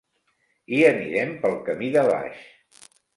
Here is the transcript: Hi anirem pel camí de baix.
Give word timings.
Hi 0.77 0.79
anirem 0.87 1.33
pel 1.43 1.53
camí 1.67 1.91
de 1.97 2.07
baix. 2.09 2.81